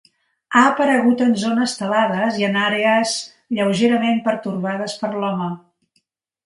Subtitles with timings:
[0.59, 3.15] Ha aparegut en zones talades i en àrees
[3.59, 5.55] lleugerament pertorbades per l'home.